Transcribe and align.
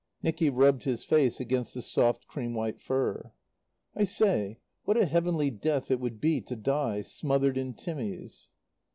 Nicky 0.23 0.49
rubbed 0.49 0.81
his 0.81 1.03
face 1.03 1.39
against 1.39 1.75
the 1.75 1.81
soft, 1.83 2.25
cream 2.25 2.55
white 2.55 2.79
fur. 2.81 3.33
"I 3.95 4.03
say, 4.05 4.57
what 4.83 4.97
a 4.97 5.05
heavenly 5.05 5.51
death 5.51 5.91
it 5.91 5.99
would 5.99 6.19
be 6.19 6.41
to 6.41 6.55
die 6.55 7.03
smothered 7.03 7.55
in 7.55 7.75
Timmies." 7.75 8.49